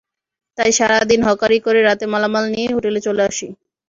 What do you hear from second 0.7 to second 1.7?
সারা দিন হকারি